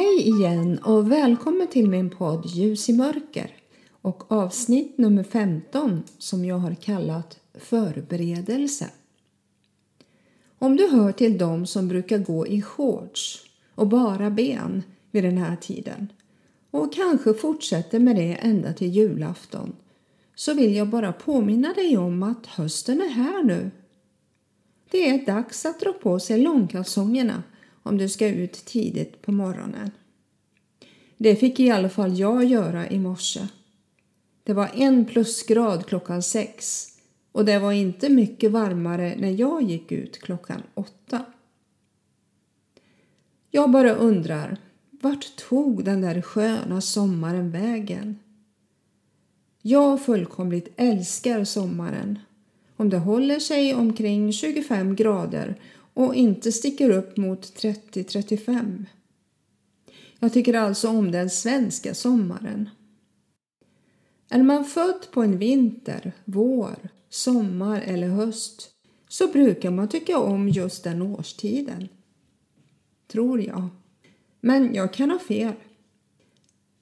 [0.00, 3.50] Hej igen och välkommen till min podd Ljus i mörker
[4.02, 8.90] och avsnitt nummer 15 som jag har kallat Förberedelse.
[10.58, 15.38] Om du hör till dem som brukar gå i shorts och bara ben vid den
[15.38, 16.12] här tiden
[16.70, 19.76] och kanske fortsätter med det ända till julafton
[20.34, 23.70] så vill jag bara påminna dig om att hösten är här nu.
[24.90, 27.42] Det är dags att dra på sig långkalsongerna
[27.82, 29.90] om du ska ut tidigt på morgonen.
[31.16, 33.40] Det fick i alla fall jag göra i morse.
[34.44, 36.86] Det var en plusgrad klockan sex
[37.32, 41.24] och det var inte mycket varmare när jag gick ut klockan åtta.
[43.50, 44.56] Jag bara undrar,
[44.90, 48.18] vart tog den där sköna sommaren vägen?
[49.62, 52.18] Jag fullkomligt älskar sommaren.
[52.76, 55.56] Om det håller sig omkring 25 grader
[56.00, 58.84] och inte sticker upp mot 30-35.
[60.18, 62.68] Jag tycker alltså om den svenska sommaren.
[64.28, 68.70] Är man född på en vinter, vår, sommar eller höst
[69.08, 71.88] så brukar man tycka om just den årstiden.
[73.06, 73.68] Tror jag.
[74.40, 75.52] Men jag kan ha fel.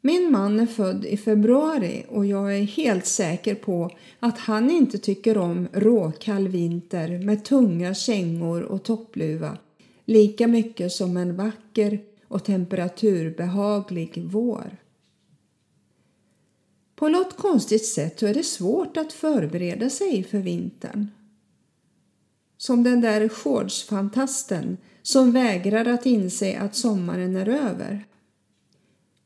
[0.09, 4.99] Min man är född i februari och jag är helt säker på att han inte
[4.99, 9.59] tycker om råkall vinter med tunga kängor och toppluva
[10.05, 14.77] lika mycket som en vacker och temperaturbehaglig vår.
[16.97, 21.07] På något konstigt sätt så är det svårt att förbereda sig för vintern.
[22.57, 28.05] Som den där shortsfantasten som vägrar att inse att sommaren är över.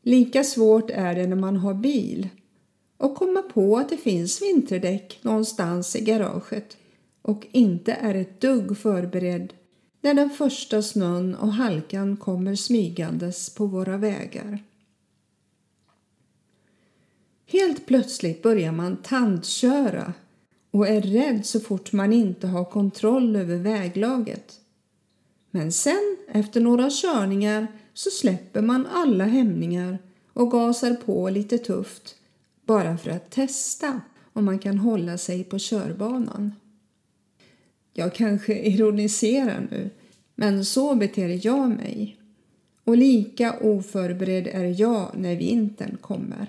[0.03, 2.29] Lika svårt är det när man har bil
[2.97, 6.77] och komma på att det finns vinterdäck någonstans i garaget
[7.23, 9.53] och inte är ett dugg förberedd
[10.01, 14.59] när den första snön och halkan kommer smygandes på våra vägar.
[17.47, 20.13] Helt plötsligt börjar man tandköra
[20.71, 24.61] och är rädd så fort man inte har kontroll över väglaget.
[25.51, 29.99] Men sen, efter några körningar, så släpper man alla hämningar
[30.33, 32.17] och gasar på lite tufft
[32.67, 34.01] bara för att testa
[34.33, 36.53] om man kan hålla sig på körbanan.
[37.93, 39.91] Jag kanske ironiserar nu,
[40.35, 42.17] men så beter jag mig.
[42.85, 46.47] Och lika oförberedd är jag när vintern kommer.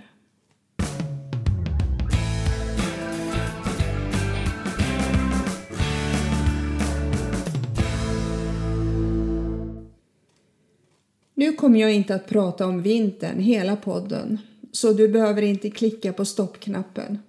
[11.44, 14.38] Nu kommer jag inte att prata om vintern hela podden,
[14.72, 17.20] så du behöver inte klicka på stoppknappen.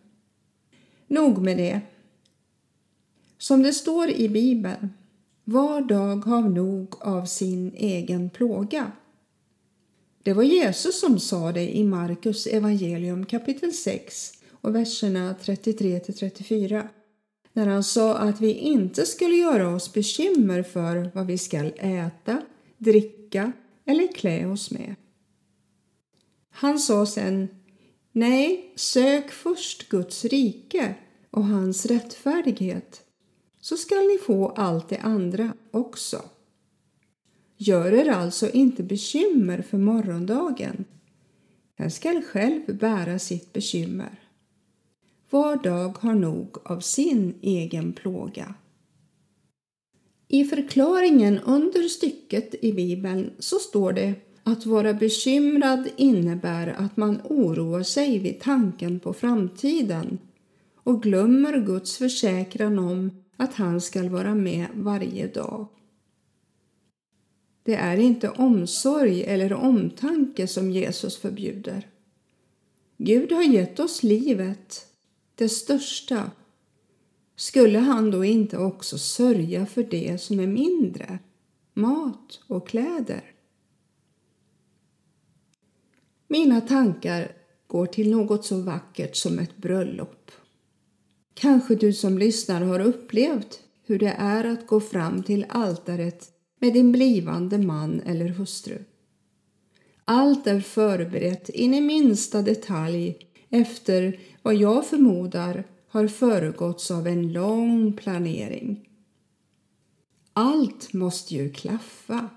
[1.07, 1.81] Nog med det.
[3.39, 4.91] Som det står i Bibeln,
[5.45, 8.93] var dag har nog av sin egen plåga.
[10.23, 16.89] Det var Jesus som sa det i Markus evangelium kapitel 6 och verserna 33 34
[17.53, 22.43] när han sa att vi inte skulle göra oss bekymmer för vad vi skall äta,
[22.79, 23.53] dricka
[23.85, 24.95] eller klä oss med.
[26.51, 27.49] Han sa sen
[28.13, 30.95] Nej, sök först Guds rike
[31.31, 33.03] och hans rättfärdighet
[33.61, 36.23] så skall ni få allt det andra också.
[37.57, 40.85] Gör er alltså inte bekymmer för morgondagen.
[41.77, 44.21] Den skall själv bära sitt bekymmer.
[45.31, 48.55] Var dag har nog av sin egen plåga.
[50.35, 57.21] I förklaringen under stycket i Bibeln så står det att vara bekymrad innebär att man
[57.25, 60.19] oroar sig vid tanken på framtiden
[60.77, 65.67] och glömmer Guds försäkran om att han skall vara med varje dag.
[67.63, 71.89] Det är inte omsorg eller omtanke som Jesus förbjuder.
[72.97, 74.87] Gud har gett oss livet,
[75.35, 76.31] det största
[77.37, 81.19] skulle han då inte också sörja för det som är mindre,
[81.75, 83.35] mat och kläder?
[86.29, 87.33] Mina tankar
[87.67, 90.31] går till något så vackert som ett bröllop.
[91.35, 96.73] Kanske du som lyssnar har upplevt hur det är att gå fram till altaret med
[96.73, 98.79] din blivande man eller hustru.
[100.05, 103.17] Allt är förberett in i minsta detalj
[103.51, 108.89] efter vad jag förmodar har föregåtts av en lång planering.
[110.33, 112.31] Allt måste ju klaffa.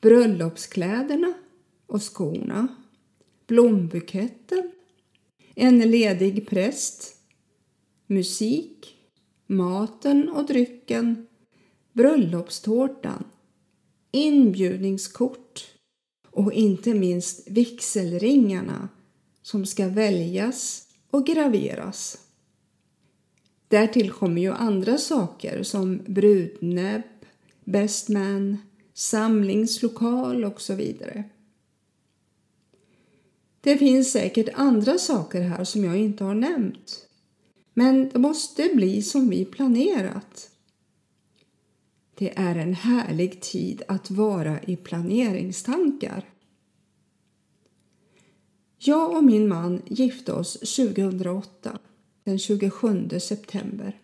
[0.00, 1.34] Bröllopskläderna
[1.86, 2.68] och skorna,
[3.46, 4.70] blombuketten,
[5.54, 7.16] en ledig präst,
[8.06, 8.96] musik,
[9.46, 11.26] maten och drycken,
[11.92, 13.24] bröllopstårtan,
[14.10, 15.64] inbjudningskort,
[16.30, 18.88] och inte minst vigselringarna
[19.42, 22.27] som ska väljas och graveras.
[23.68, 27.02] Därtill kommer ju andra saker som brudnäbb,
[27.64, 28.56] best man,
[28.94, 31.24] samlingslokal och så vidare.
[33.60, 37.08] Det finns säkert andra saker här som jag inte har nämnt.
[37.74, 40.50] Men det måste bli som vi planerat.
[42.14, 46.24] Det är en härlig tid att vara i planeringstankar.
[48.78, 51.78] Jag och min man gifte oss 2008,
[52.28, 54.00] den 27 september.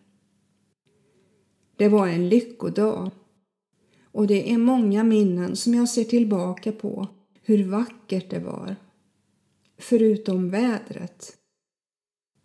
[1.76, 3.10] Det var en lyckodag
[4.04, 7.08] och det är många minnen som jag ser tillbaka på
[7.42, 8.76] hur vackert det var.
[9.78, 11.36] Förutom vädret.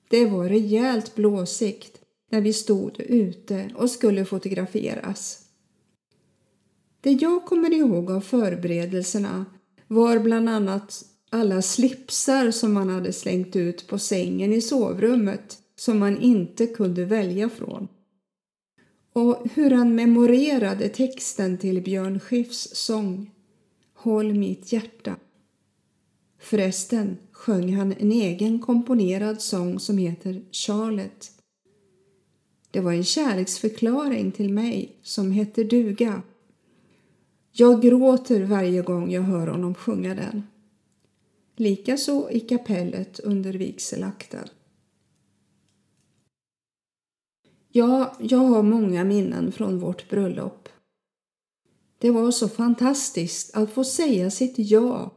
[0.10, 5.46] Det var rejält blåsigt när vi stod ute och skulle fotograferas.
[7.02, 9.46] Det jag kommer ihåg av förberedelserna
[9.88, 16.00] var bland annat alla slipsar som man hade slängt ut på sängen i sovrummet som
[16.00, 17.88] man inte kunde välja från.
[19.14, 23.32] Och hur han memorerade texten till Björn Skifs sång
[23.94, 25.16] Håll mitt hjärta.
[26.40, 31.32] Förresten sjöng han en egen komponerad sång som heter Charlotte.
[32.72, 36.22] Det var en kärleksförklaring till mig som heter duga.
[37.52, 40.44] Jag gråter varje gång jag hör honom sjunga den.
[41.56, 44.48] Likaså i kapellet under vigselakten.
[47.72, 50.70] Ja, jag har många minnen från vårt bröllop.
[51.98, 55.12] Det var så fantastiskt att få säga sitt ja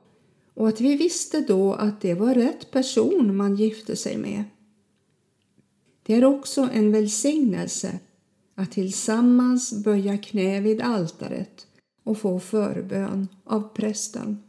[0.55, 4.45] och att vi visste då att det var rätt person man gifte sig med.
[6.03, 7.99] Det är också en välsignelse
[8.55, 11.67] att tillsammans böja knä vid altaret
[12.05, 14.43] och få förbön av prästen.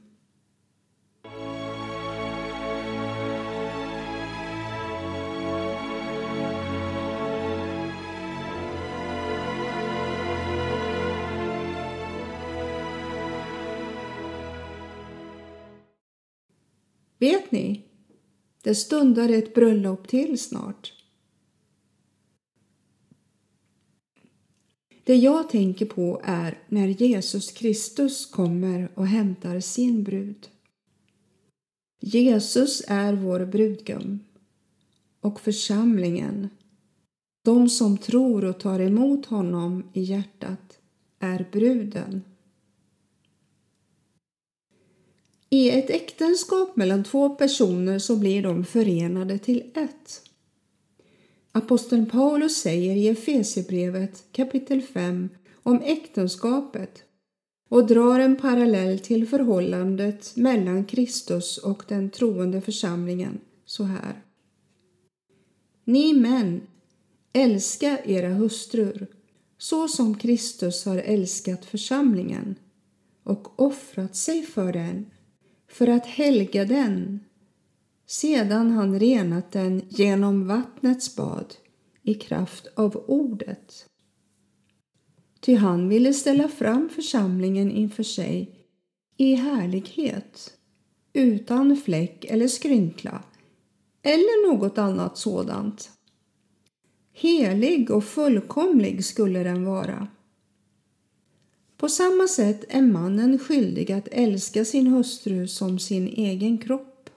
[17.24, 17.82] Vet ni?
[18.64, 20.94] Det stundar ett bröllop till snart.
[25.04, 30.50] Det jag tänker på är när Jesus Kristus kommer och hämtar sin brud.
[32.00, 34.20] Jesus är vår brudgum
[35.20, 36.50] och församlingen,
[37.46, 40.80] de som tror och tar emot honom i hjärtat,
[41.20, 42.22] är bruden.
[45.54, 50.22] I ett äktenskap mellan två personer så blir de förenade till ett.
[51.52, 55.30] Aposteln Paulus säger i Efesierbrevet kapitel 5
[55.64, 57.04] om äktenskapet
[57.70, 64.24] och drar en parallell till förhållandet mellan Kristus och den troende församlingen så här.
[65.84, 66.62] Ni män,
[67.34, 69.08] älska era hustrur
[69.58, 72.56] så som Kristus har älskat församlingen
[73.24, 75.06] och offrat sig för den
[75.74, 77.20] för att helga den
[78.06, 81.56] sedan han renat den genom vattnets bad
[82.04, 83.86] i kraft av ordet.
[85.40, 88.60] Ty han ville ställa fram församlingen inför sig
[89.18, 90.54] i härlighet,
[91.14, 93.24] utan fläck eller skrynkla
[94.02, 95.92] eller något annat sådant.
[97.14, 100.08] Helig och fullkomlig skulle den vara.
[101.84, 107.10] På samma sätt är mannen skyldig att älska sin hustru som sin egen kropp.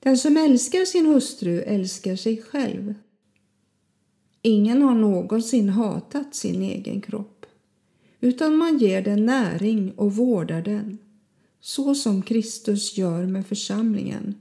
[0.00, 2.94] Den som älskar sin hustru älskar sig själv.
[4.42, 7.46] Ingen har någonsin hatat sin egen kropp,
[8.20, 10.98] utan man ger den näring och vårdar den,
[11.60, 14.34] så som Kristus gör med församlingen,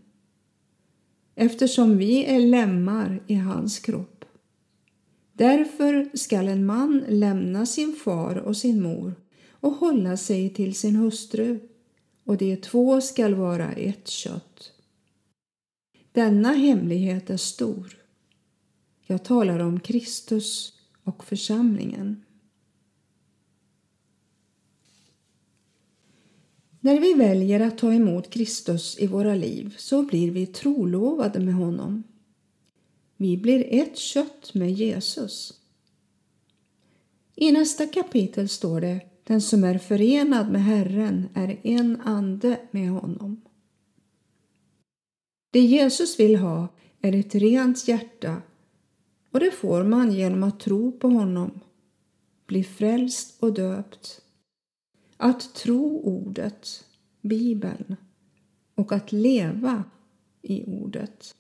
[1.36, 4.13] eftersom vi är lemmar i hans kropp.
[5.44, 9.16] Därför skall en man lämna sin far och sin mor
[9.52, 11.60] och hålla sig till sin hustru,
[12.24, 14.72] och de två skall vara ett kött.
[16.12, 17.98] Denna hemlighet är stor.
[19.06, 20.74] Jag talar om Kristus
[21.04, 22.24] och församlingen.
[26.80, 31.54] När vi väljer att ta emot Kristus i våra liv så blir vi trolovade med
[31.54, 32.04] honom.
[33.24, 35.54] Vi blir ett kött med Jesus.
[37.36, 42.90] I nästa kapitel står det den som är förenad med Herren är en ande med
[42.90, 43.42] honom.
[45.52, 46.68] Det Jesus vill ha
[47.02, 48.42] är ett rent hjärta
[49.32, 51.60] och det får man genom att tro på honom,
[52.46, 54.22] bli frälst och döpt.
[55.18, 56.86] att tro ordet,
[57.22, 57.96] Bibeln,
[58.76, 59.84] och att leva
[60.42, 61.36] i ordet.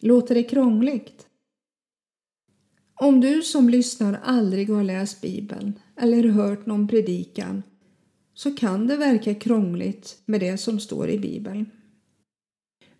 [0.00, 1.26] Låter det krångligt?
[2.94, 7.62] Om du som lyssnar aldrig har läst Bibeln eller hört någon predikan
[8.34, 11.70] så kan det verka krångligt med det som står i Bibeln.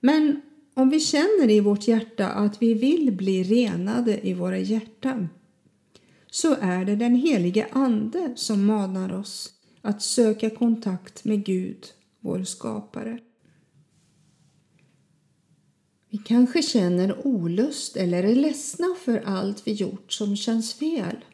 [0.01, 0.41] Men
[0.75, 5.29] om vi känner i vårt hjärta att vi vill bli renade i våra hjärtan
[6.31, 9.53] så är det den helige Ande som manar oss
[9.83, 11.87] att söka kontakt med Gud,
[12.21, 13.19] vår skapare.
[16.11, 21.25] Vi kanske känner olust eller är ledsna för allt vi gjort som känns fel.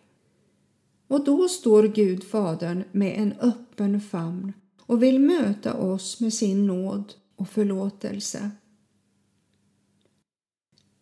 [1.09, 4.52] Och då står Gud Fadern med en öppen famn
[4.87, 8.50] och vill möta oss med sin nåd och förlåtelse.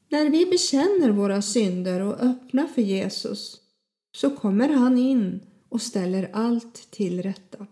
[0.09, 3.61] När vi bekänner våra synder och öppnar för Jesus
[4.17, 7.67] så kommer han in och ställer allt till rätta.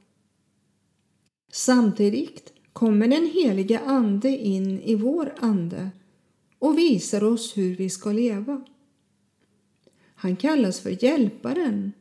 [1.52, 2.51] Samtidigt
[2.82, 5.90] kommer den helige Ande in i vår ande
[6.58, 8.64] och visar oss hur vi ska leva.
[10.14, 11.92] Han kallas för Hjälparen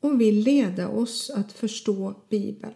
[0.00, 2.74] och vill leda oss att förstå Bibeln.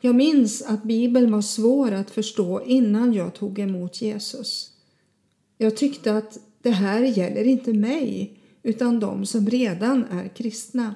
[0.00, 4.72] Jag minns att Bibeln var svår att förstå innan jag tog emot Jesus.
[5.58, 10.94] Jag tyckte att det här gäller inte mig utan de som redan är kristna.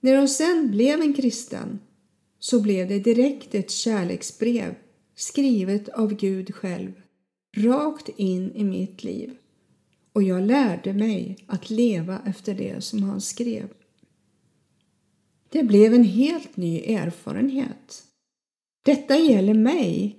[0.00, 1.78] När jag sen blev en kristen
[2.46, 4.74] så blev det direkt ett kärleksbrev
[5.14, 6.92] skrivet av Gud själv
[7.56, 9.36] rakt in i mitt liv
[10.12, 13.68] och jag lärde mig att leva efter det som han skrev.
[15.48, 18.04] Det blev en helt ny erfarenhet.
[18.84, 20.18] Detta gäller mig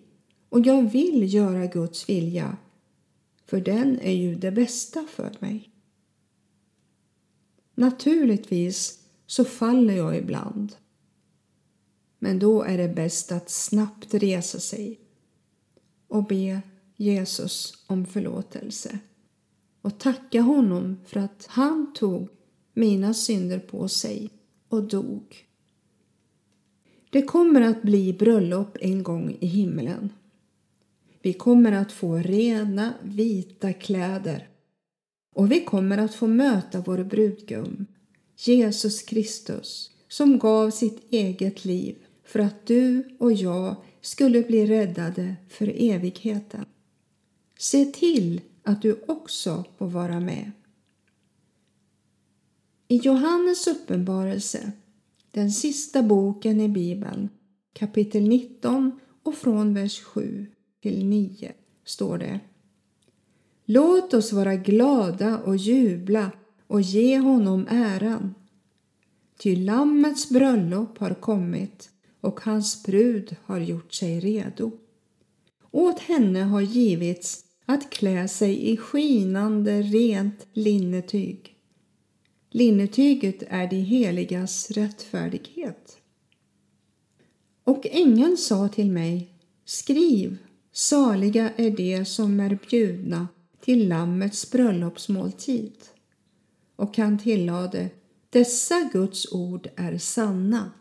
[0.50, 2.58] och jag vill göra Guds vilja
[3.46, 5.70] för den är ju det bästa för mig.
[7.76, 10.76] Naturligtvis så faller jag ibland.
[12.28, 15.00] Men då är det bäst att snabbt resa sig
[16.08, 16.62] och be
[16.96, 19.00] Jesus om förlåtelse
[19.82, 22.30] och tacka honom för att han tog
[22.74, 24.30] mina synder på sig
[24.70, 25.46] och dog.
[27.10, 30.14] Det kommer att bli bröllop en gång i himlen.
[31.22, 34.48] Vi kommer att få rena vita kläder
[35.36, 37.86] och vi kommer att få möta vår brudgum,
[38.38, 45.36] Jesus Kristus, som gav sitt eget liv för att du och jag skulle bli räddade
[45.50, 46.66] för evigheten.
[47.60, 50.52] Se till att du också får vara med.
[52.88, 54.72] I Johannes uppenbarelse,
[55.32, 57.30] den sista boken i Bibeln,
[57.74, 60.46] kapitel 19 och från vers 7
[60.82, 61.52] till 9
[61.86, 62.40] står det
[63.66, 66.32] Låt oss vara glada och jubla
[66.68, 68.36] och ge honom äran.
[69.40, 71.90] Ty Lammets bröllop har kommit
[72.28, 74.72] och hans brud har gjort sig redo.
[75.72, 81.56] Åt henne har givits att klä sig i skinande rent linnetyg.
[82.50, 85.98] Linnetyget är de heligas rättfärdighet.
[87.64, 89.34] Och ängeln sa till mig,
[89.66, 90.38] skriv,
[90.72, 93.28] saliga är de som är bjudna
[93.62, 95.76] till Lammets bröllopsmåltid.
[96.76, 97.90] Och han tillade,
[98.30, 100.72] dessa Guds ord är sanna.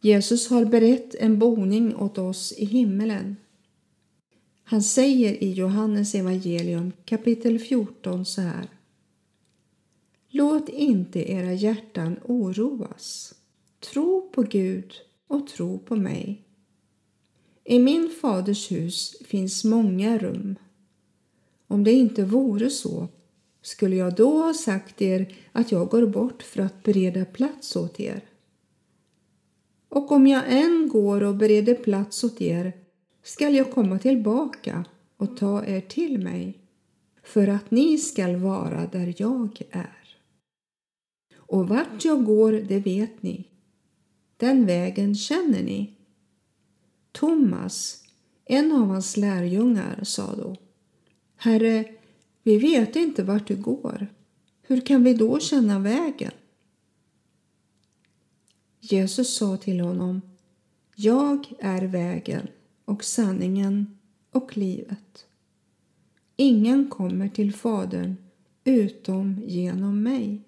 [0.00, 3.36] Jesus har berett en boning åt oss i himmelen.
[4.64, 8.68] Han säger i Johannes evangelium kapitel 14 så här.
[10.28, 13.34] Låt inte era hjärtan oroas.
[13.92, 14.92] Tro på Gud
[15.28, 16.42] och tro på mig.
[17.64, 20.56] I min faders hus finns många rum.
[21.66, 23.08] Om det inte vore så
[23.62, 28.00] skulle jag då ha sagt er att jag går bort för att bereda plats åt
[28.00, 28.20] er.
[29.96, 32.72] Och om jag än går och bereder plats åt er
[33.22, 34.84] skall jag komma tillbaka
[35.16, 36.58] och ta er till mig
[37.22, 40.16] för att ni skall vara där jag är.
[41.36, 43.44] Och vart jag går, det vet ni.
[44.36, 45.94] Den vägen känner ni.
[47.12, 48.04] Thomas,
[48.44, 50.56] en av hans lärjungar, sa då
[51.36, 51.84] Herre,
[52.42, 54.06] vi vet inte vart du går.
[54.62, 56.32] Hur kan vi då känna vägen?
[58.92, 60.20] Jesus sa till honom
[60.94, 62.48] Jag är vägen
[62.84, 63.98] och sanningen
[64.30, 65.26] och livet.
[66.36, 68.16] Ingen kommer till Fadern
[68.64, 70.42] utom genom mig.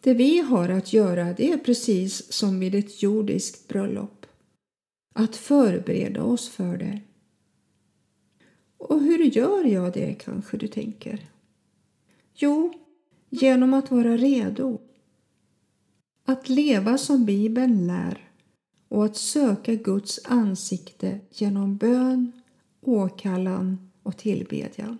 [0.00, 4.26] Det vi har att göra det är precis som vid ett jordiskt bröllop.
[5.12, 7.00] Att förbereda oss för det.
[8.76, 11.30] Och hur gör jag det kanske du tänker?
[12.34, 12.81] Jo,
[13.34, 14.78] genom att vara redo.
[16.24, 18.30] Att leva som Bibeln lär
[18.88, 22.32] och att söka Guds ansikte genom bön,
[22.80, 24.98] åkallan och tillbedjan.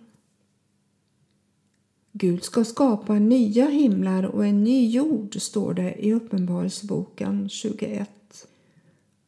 [2.11, 8.47] Gud ska skapa nya himlar och en ny jord, står det i Uppenbarelseboken 21.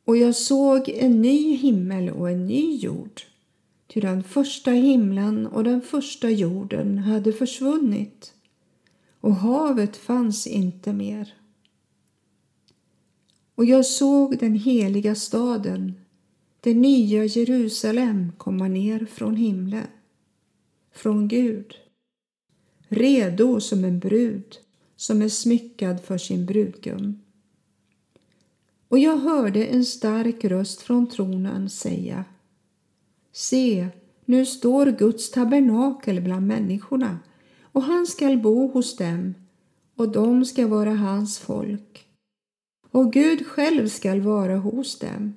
[0.05, 3.21] Och jag såg en ny himmel och en ny jord,
[3.87, 8.34] ty den första himlen och den första jorden hade försvunnit
[9.25, 11.33] och havet fanns inte mer.
[13.55, 15.93] Och jag såg den heliga staden,
[16.59, 19.87] det nya Jerusalem, komma ner från himlen,
[20.91, 21.75] från Gud,
[22.87, 24.57] redo som en brud
[24.95, 27.19] som är smyckad för sin brudgum.
[28.87, 32.25] Och jag hörde en stark röst från tronen säga
[33.31, 33.87] Se,
[34.25, 37.19] nu står Guds tabernakel bland människorna
[37.75, 39.35] och han skall bo hos dem
[39.95, 42.07] och de ska vara hans folk.
[42.91, 45.33] Och Gud själv skall vara hos dem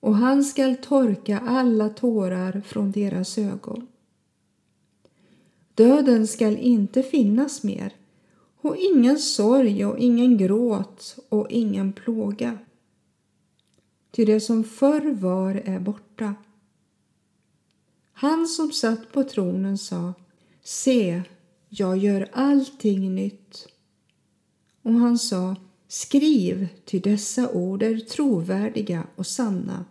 [0.00, 3.86] och han skall torka alla tårar från deras ögon.
[5.74, 7.94] Döden skall inte finnas mer
[8.60, 12.58] och ingen sorg och ingen gråt och ingen plåga.
[14.10, 16.34] Ty det som förr var är borta.
[18.12, 20.12] Han som satt på tronen sa
[20.62, 21.22] Se,
[21.68, 23.66] jag gör allting nytt.
[24.82, 25.56] Och han sa
[25.88, 29.84] Skriv, ty dessa ord är trovärdiga och sanna.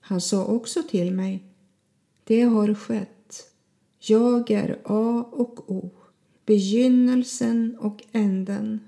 [0.00, 1.44] Han sa också till mig
[2.24, 3.52] Det har skett.
[3.98, 5.90] Jag är A och O
[6.46, 8.80] begynnelsen och änden.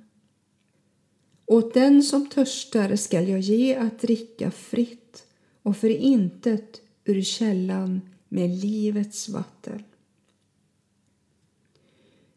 [1.46, 5.26] Åt den som törstar skall jag ge att dricka fritt
[5.62, 9.82] och för intet ur källan med livets vatten.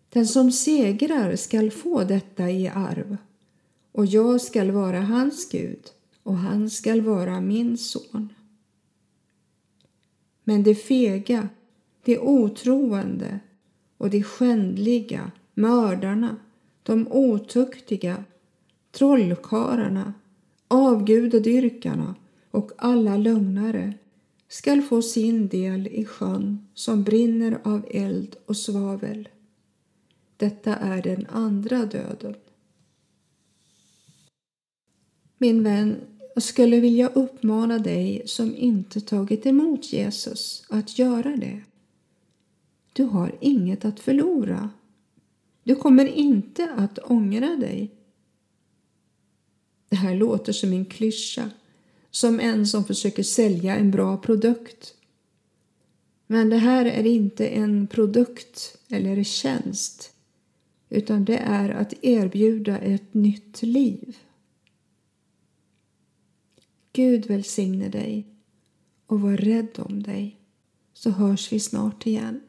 [0.09, 3.17] Den som segrar skall få detta i arv
[3.91, 5.83] och jag skall vara hans Gud
[6.23, 8.33] och han skall vara min son.
[10.43, 11.49] Men det fega,
[12.03, 13.39] det otroende,
[13.97, 16.35] och de skändliga, mördarna,
[16.83, 18.23] de otuktiga,
[18.91, 20.13] trollkarlarna,
[20.67, 22.15] avgudadyrkarna
[22.51, 23.93] och alla lögnare
[24.47, 29.29] skall få sin del i sjön som brinner av eld och svavel.
[30.37, 32.35] Detta är den andra döden.
[35.37, 35.95] Min vän,
[36.33, 41.61] jag skulle vilja uppmana dig som inte tagit emot Jesus att göra det.
[42.93, 44.69] Du har inget att förlora.
[45.63, 47.91] Du kommer inte att ångra dig.
[49.89, 51.49] Det här låter som en klyscha,
[52.11, 54.93] som en som försöker sälja en bra produkt.
[56.27, 60.13] Men det här är inte en produkt eller tjänst,
[60.89, 64.17] utan det är att erbjuda ett nytt liv.
[66.93, 68.27] Gud välsigne dig
[69.05, 70.39] och var rädd om dig,
[70.93, 72.41] så hörs vi snart igen.